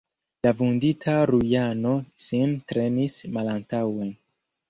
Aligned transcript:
La 0.45 0.51
vundita 0.61 1.13
Rujano 1.31 1.91
sin 2.25 2.57
trenis 2.71 3.17
malantaŭe. 3.37 4.09